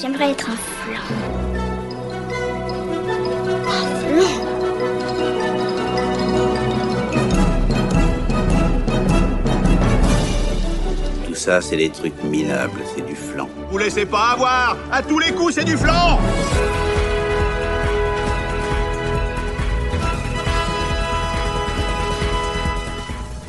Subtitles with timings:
[0.00, 1.02] J'aimerais être un flan.
[3.68, 4.28] Un flan
[11.26, 13.46] Tout ça, c'est des trucs minables, c'est du flan.
[13.70, 16.18] Vous laissez pas avoir À tous les coups, c'est du flan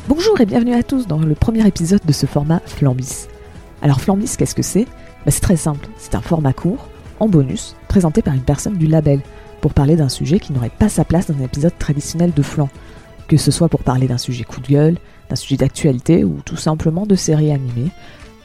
[0.06, 3.28] Bonjour et bienvenue à tous dans le premier épisode de ce format Flambis.
[3.80, 4.86] Alors Flambis, qu'est-ce que c'est?
[5.24, 6.88] Bah, C'est très simple, c'est un format court,
[7.20, 9.20] en bonus, présenté par une personne du label,
[9.60, 12.68] pour parler d'un sujet qui n'aurait pas sa place dans un épisode traditionnel de Flan,
[13.28, 14.96] que ce soit pour parler d'un sujet coup de gueule,
[15.30, 17.90] d'un sujet d'actualité ou tout simplement de séries animées.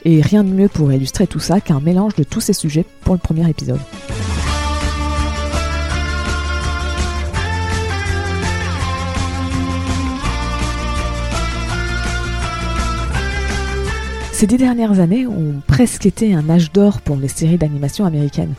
[0.06, 3.16] Et rien de mieux pour illustrer tout ça qu'un mélange de tous ces sujets pour
[3.16, 3.80] le premier épisode.
[14.38, 18.54] Ces dix dernières années ont presque été un âge d'or pour les séries d'animation américaines.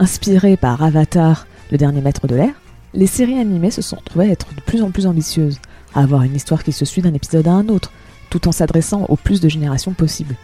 [0.00, 2.54] Inspirées par Avatar, le dernier maître de l'air,
[2.92, 5.60] les séries animées se sont retrouvées à être de plus en plus ambitieuses,
[5.94, 7.92] à avoir une histoire qui se suit d'un épisode à un autre,
[8.30, 10.34] tout en s'adressant au plus de générations possible.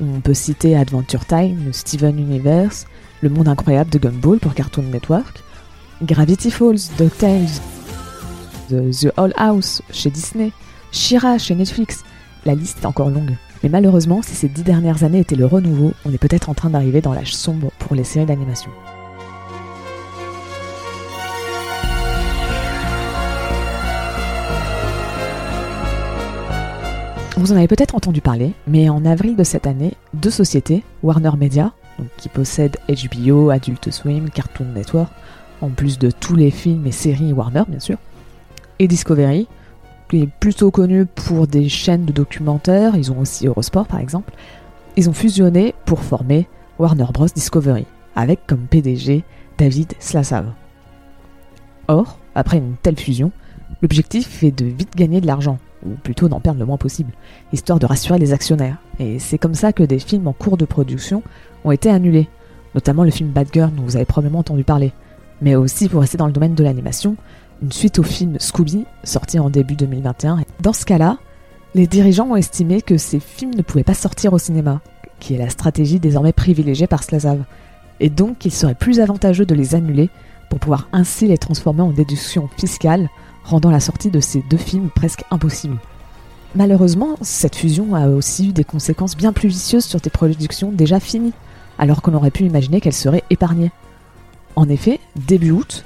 [0.00, 2.88] On peut citer Adventure Time, Steven Universe,
[3.20, 5.44] Le Monde Incroyable de Gumball pour Cartoon Network,
[6.02, 7.60] Gravity Falls, DuckTales,
[8.68, 10.50] The, The Old House chez Disney,
[10.90, 12.02] Shira chez Netflix.
[12.44, 13.36] La liste est encore longue.
[13.62, 16.70] Mais malheureusement, si ces dix dernières années étaient le renouveau, on est peut-être en train
[16.70, 18.70] d'arriver dans l'âge sombre pour les séries d'animation.
[27.36, 31.32] Vous en avez peut-être entendu parler, mais en avril de cette année, deux sociétés, Warner
[31.36, 35.12] Media, donc qui possèdent HBO, Adult Swim, Cartoon Network,
[35.60, 37.96] en plus de tous les films et séries Warner bien sûr,
[38.78, 39.48] et Discovery,
[40.16, 44.32] est plutôt connu pour des chaînes de documentaires, ils ont aussi Eurosport par exemple,
[44.96, 46.46] ils ont fusionné pour former
[46.78, 47.26] Warner Bros.
[47.26, 49.24] Discovery, avec comme PDG
[49.58, 50.46] David Slasav.
[51.88, 53.32] Or, après une telle fusion,
[53.80, 57.12] l'objectif est de vite gagner de l'argent, ou plutôt d'en perdre le moins possible,
[57.52, 58.76] histoire de rassurer les actionnaires.
[58.98, 61.22] Et c'est comme ça que des films en cours de production
[61.64, 62.28] ont été annulés,
[62.74, 64.92] notamment le film Bad Girl dont vous avez probablement entendu parler.
[65.40, 67.16] Mais aussi, pour rester dans le domaine de l'animation,
[67.62, 70.40] une suite au film Scooby, sorti en début 2021.
[70.60, 71.18] Dans ce cas-là,
[71.74, 74.80] les dirigeants ont estimé que ces films ne pouvaient pas sortir au cinéma,
[75.20, 77.44] qui est la stratégie désormais privilégiée par Slazav,
[78.00, 80.10] et donc qu'il serait plus avantageux de les annuler
[80.50, 83.08] pour pouvoir ainsi les transformer en déduction fiscale
[83.44, 85.78] rendant la sortie de ces deux films presque impossible.
[86.54, 91.00] Malheureusement, cette fusion a aussi eu des conséquences bien plus vicieuses sur des productions déjà
[91.00, 91.32] finies,
[91.78, 93.70] alors qu'on aurait pu imaginer qu'elles seraient épargnées.
[94.56, 95.84] En effet, début août,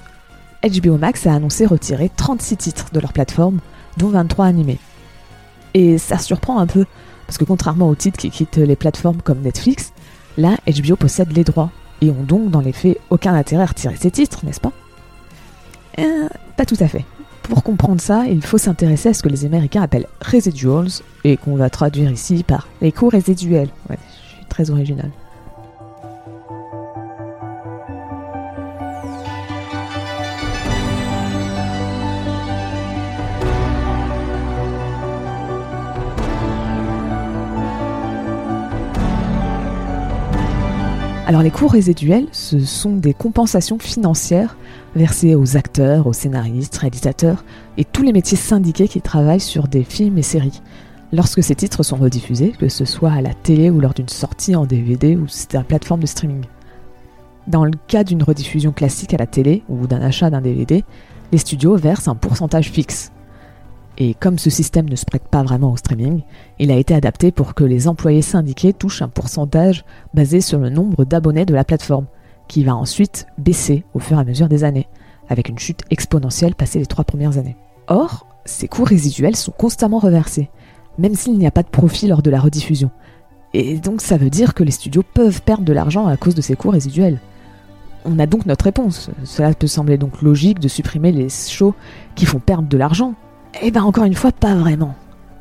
[0.68, 3.60] HBO Max a annoncé retirer 36 titres de leur plateforme,
[3.96, 4.78] dont 23 animés.
[5.74, 6.86] Et ça surprend un peu,
[7.26, 9.92] parce que contrairement aux titres qui quittent les plateformes comme Netflix,
[10.36, 13.96] là, HBO possède les droits, et ont donc dans les faits aucun intérêt à retirer
[13.96, 14.72] ces titres, n'est-ce pas?
[15.98, 17.04] Euh, Pas tout à fait.
[17.42, 20.88] Pour comprendre ça, il faut s'intéresser à ce que les Américains appellent residuals
[21.24, 23.68] et qu'on va traduire ici par les coûts résiduels.
[23.88, 23.98] Ouais,
[24.30, 25.10] je suis très original.
[41.28, 44.56] Alors les coûts résiduels, ce sont des compensations financières
[44.94, 47.44] versées aux acteurs, aux scénaristes, réalisateurs
[47.76, 50.62] et tous les métiers syndiqués qui travaillent sur des films et séries.
[51.12, 54.54] Lorsque ces titres sont rediffusés, que ce soit à la télé ou lors d'une sortie
[54.54, 56.44] en DVD ou sur la plateforme de streaming.
[57.48, 60.84] Dans le cas d'une rediffusion classique à la télé ou d'un achat d'un DVD,
[61.32, 63.10] les studios versent un pourcentage fixe,
[63.98, 66.22] et comme ce système ne se prête pas vraiment au streaming,
[66.58, 70.68] il a été adapté pour que les employés syndiqués touchent un pourcentage basé sur le
[70.68, 72.06] nombre d'abonnés de la plateforme,
[72.46, 74.86] qui va ensuite baisser au fur et à mesure des années,
[75.28, 77.56] avec une chute exponentielle passée les trois premières années.
[77.88, 80.50] Or, ces coûts résiduels sont constamment reversés,
[80.98, 82.90] même s'il n'y a pas de profit lors de la rediffusion.
[83.54, 86.42] Et donc ça veut dire que les studios peuvent perdre de l'argent à cause de
[86.42, 87.18] ces coûts résiduels.
[88.04, 89.10] On a donc notre réponse.
[89.24, 91.74] Cela peut sembler donc logique de supprimer les shows
[92.14, 93.14] qui font perdre de l'argent,
[93.62, 94.94] eh ben encore une fois, pas vraiment.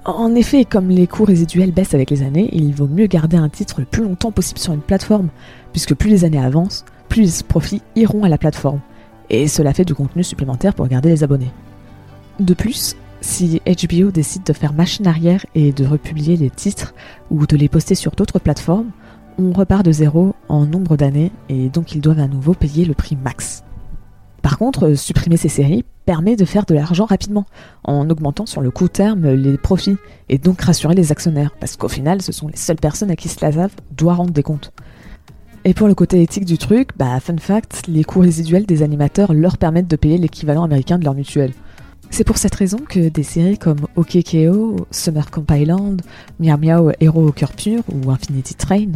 [0.06, 3.50] En effet, comme les coûts résiduels baissent avec les années, il vaut mieux garder un
[3.50, 5.29] titre le plus longtemps possible sur une plateforme,
[5.71, 8.81] puisque plus les années avancent, plus les profits iront à la plateforme.
[9.29, 11.51] Et cela fait du contenu supplémentaire pour garder les abonnés.
[12.39, 16.94] De plus, si HBO décide de faire machine arrière et de republier les titres
[17.31, 18.91] ou de les poster sur d'autres plateformes,
[19.39, 22.94] on repart de zéro en nombre d'années et donc ils doivent à nouveau payer le
[22.94, 23.63] prix max.
[24.45, 27.45] Par contre, supprimer ces séries permet de faire de l'argent rapidement,
[27.83, 29.97] en augmentant sur le court terme les profits,
[30.30, 33.27] et donc rassurer les actionnaires, parce qu'au final, ce sont les seules personnes à qui
[33.27, 34.71] Slazav doit rendre des comptes.
[35.63, 39.33] Et pour le côté éthique du truc, bah fun fact, les coûts résiduels des animateurs
[39.33, 41.53] leur permettent de payer l'équivalent américain de leur mutuelle.
[42.12, 46.03] C'est pour cette raison que des séries comme OKKO, Summer Camp Island,
[46.39, 48.91] Miao Miao Hero au cœur pur ou Infinity Train,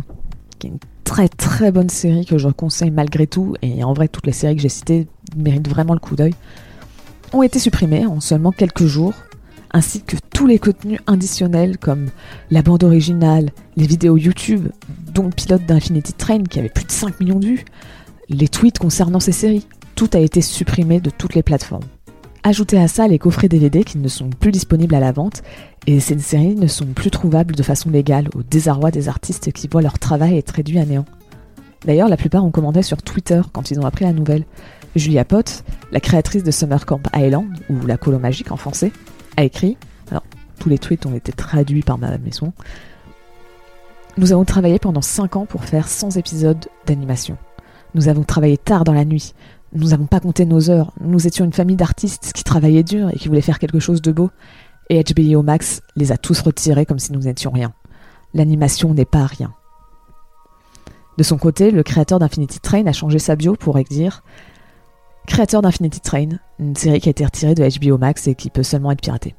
[0.60, 0.74] qui est
[1.10, 4.56] très très bonne série que je conseille malgré tout, et en vrai toutes les séries
[4.56, 6.36] que j'ai citées méritent vraiment le coup d'œil,
[7.34, 9.16] ont été supprimées en seulement quelques jours,
[9.72, 12.12] ainsi que tous les contenus additionnels comme
[12.52, 14.68] la bande originale, les vidéos YouTube,
[15.12, 17.66] dont le pilote d'Infinity Train qui avait plus de 5 millions de vues,
[18.30, 19.66] les tweets concernant ces séries.
[19.96, 21.86] Tout a été supprimé de toutes les plateformes.
[22.44, 25.44] Ajoutez à ça les coffrets DVD qui ne sont plus disponibles à la vente
[25.88, 29.68] et ces séries ne sont plus trouvables de façon légale au désarroi des artistes qui
[29.68, 31.06] voient leur travail être réduit à néant.
[31.86, 34.46] D'ailleurs, la plupart ont commandé sur Twitter quand ils ont appris la nouvelle.
[34.96, 38.92] Julia Pott, la créatrice de Summer Camp Island, ou La Colo Magique en français,
[39.38, 39.78] a écrit,
[40.10, 40.24] alors
[40.60, 42.54] tous les tweets ont été traduits par ma maison,
[44.18, 47.38] Nous avons travaillé pendant 5 ans pour faire 100 épisodes d'animation.
[47.96, 49.34] Nous avons travaillé tard dans la nuit,
[49.74, 50.94] nous n'avons pas compté nos heures.
[51.00, 54.12] Nous étions une famille d'artistes qui travaillaient dur et qui voulaient faire quelque chose de
[54.12, 54.30] beau.
[54.90, 57.74] Et HBO Max les a tous retirés comme si nous n'étions rien.
[58.34, 59.54] L'animation n'est pas rien.
[61.18, 64.24] De son côté, le créateur d'Infinity Train a changé sa bio pour dire
[65.28, 66.30] Créateur d'Infinity Train,
[66.60, 69.36] une série qui a été retirée de HBO Max et qui peut seulement être piratée.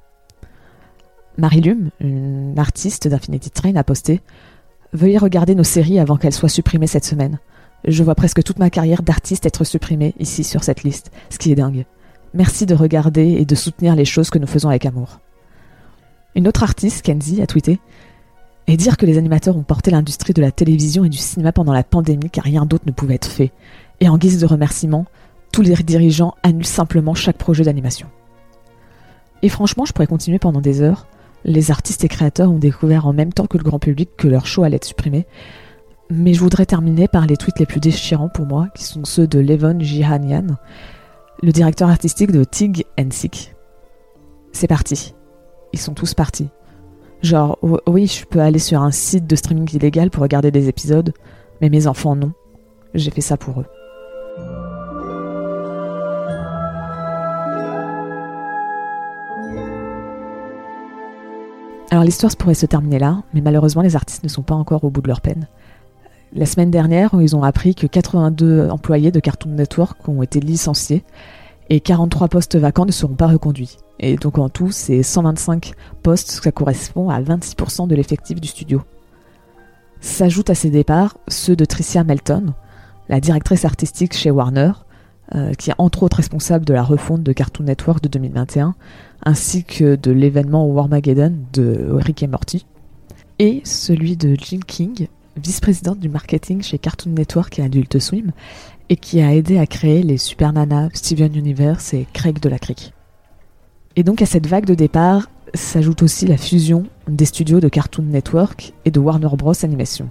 [1.37, 4.21] Marie Lume, une artiste d'Infinity Train, a posté
[4.93, 7.39] Veuillez regarder nos séries avant qu'elles soient supprimées cette semaine.
[7.87, 11.53] Je vois presque toute ma carrière d'artiste être supprimée ici sur cette liste, ce qui
[11.53, 11.87] est dingue.
[12.35, 15.21] Merci de regarder et de soutenir les choses que nous faisons avec amour.
[16.35, 17.81] Une autre artiste, Kenzie, a tweeté
[18.69, 21.73] Et dire que les animateurs ont porté l'industrie de la télévision et du cinéma pendant
[21.73, 23.51] la pandémie car rien d'autre ne pouvait être fait.
[24.01, 25.07] Et en guise de remerciement,
[25.53, 28.07] tous les dirigeants annulent simplement chaque projet d'animation.
[29.43, 31.07] Et franchement, je pourrais continuer pendant des heures.
[31.45, 34.47] Les artistes et créateurs ont découvert en même temps que le grand public que leur
[34.47, 35.27] show allait être supprimé,
[36.11, 39.27] mais je voudrais terminer par les tweets les plus déchirants pour moi, qui sont ceux
[39.27, 40.57] de Levon Jihanian,
[41.43, 43.55] le directeur artistique de Tig Sick.
[44.53, 45.15] C'est parti.
[45.73, 46.49] Ils sont tous partis.
[47.23, 51.13] Genre, oui, je peux aller sur un site de streaming illégal pour regarder des épisodes,
[51.61, 52.33] mais mes enfants non.
[52.95, 53.67] J'ai fait ça pour eux.
[61.93, 64.91] Alors l'histoire pourrait se terminer là, mais malheureusement les artistes ne sont pas encore au
[64.91, 65.49] bout de leur peine.
[66.33, 71.03] La semaine dernière, ils ont appris que 82 employés de Cartoon Network ont été licenciés
[71.71, 73.79] et 43 postes vacants ne seront pas reconduits.
[73.99, 75.73] Et donc en tout, c'est 125
[76.03, 78.83] postes, ça correspond à 26% de l'effectif du studio.
[80.01, 82.55] S'ajoutent à ces départs ceux de Tricia Melton,
[83.09, 84.73] la directrice artistique chez Warner,
[85.35, 88.77] euh, qui est entre autres responsable de la refonte de Cartoon Network de 2021,
[89.25, 92.67] ainsi que de l'événement Warmageddon de Rick et Morty,
[93.41, 98.33] et celui de Jim King, vice-présidente du marketing chez Cartoon Network et Adult Swim,
[98.89, 102.59] et qui a aidé à créer les Super Nana, Steven Universe et Craig de la
[102.59, 102.93] Crique.
[103.97, 108.05] Et donc à cette vague de départ s'ajoute aussi la fusion des studios de Cartoon
[108.05, 110.09] Network et de Warner Bros Animation.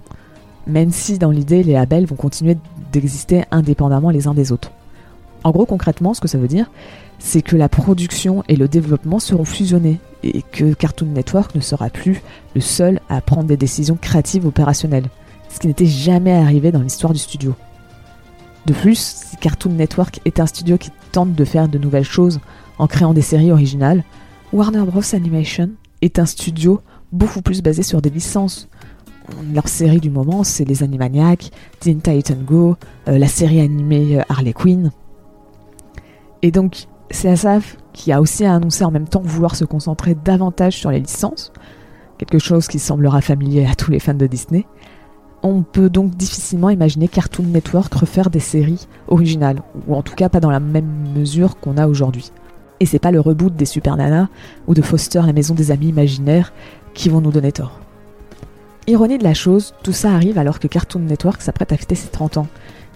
[0.66, 2.56] Même si dans l'idée les labels vont continuer
[2.92, 4.70] d'exister indépendamment les uns des autres.
[5.44, 6.70] En gros concrètement ce que ça veut dire
[7.20, 11.90] c'est que la production et le développement seront fusionnés et que Cartoon Network ne sera
[11.90, 12.22] plus
[12.54, 15.08] le seul à prendre des décisions créatives opérationnelles,
[15.48, 17.54] ce qui n'était jamais arrivé dans l'histoire du studio.
[18.66, 22.40] De plus, si Cartoon Network est un studio qui tente de faire de nouvelles choses
[22.78, 24.04] en créant des séries originales,
[24.52, 25.02] Warner Bros.
[25.14, 25.70] Animation
[26.02, 26.80] est un studio
[27.12, 28.68] beaucoup plus basé sur des licences.
[29.54, 32.76] Leur série du moment, c'est les Animaniacs, Teen Titan Go,
[33.08, 34.90] euh, la série animée euh, Harley Quinn.
[36.42, 40.76] Et donc, c'est CSF qui a aussi annoncé en même temps vouloir se concentrer davantage
[40.76, 41.52] sur les licences,
[42.18, 44.66] quelque chose qui semblera familier à tous les fans de Disney.
[45.42, 50.28] On peut donc difficilement imaginer Cartoon Network refaire des séries originales, ou en tout cas
[50.28, 52.30] pas dans la même mesure qu'on a aujourd'hui.
[52.78, 54.28] Et c'est pas le reboot des Super Nana
[54.66, 56.52] ou de Foster la maison des amis imaginaires
[56.94, 57.80] qui vont nous donner tort.
[58.86, 62.08] Ironie de la chose, tout ça arrive alors que Cartoon Network s'apprête à fêter ses
[62.08, 62.46] 30 ans.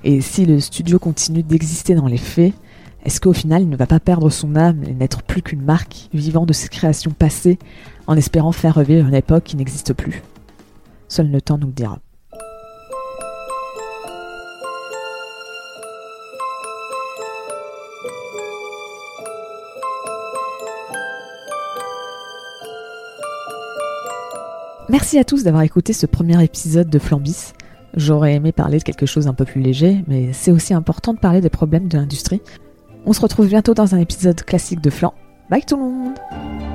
[0.03, 2.55] Et si le studio continue d'exister dans les faits,
[3.05, 6.09] est-ce qu'au final, il ne va pas perdre son âme et n'être plus qu'une marque
[6.15, 7.59] vivant de ses créations passées
[8.07, 10.23] en espérant faire revivre une époque qui n'existe plus?
[11.09, 11.99] Seul le temps nous le dira.
[24.89, 27.53] Merci à tous d'avoir écouté ce premier épisode de Flambis.
[27.97, 31.19] J'aurais aimé parler de quelque chose un peu plus léger, mais c'est aussi important de
[31.19, 32.41] parler des problèmes de l'industrie
[33.07, 35.15] on se retrouve bientôt dans un épisode classique de Flan.
[35.51, 36.74] Bye tout le monde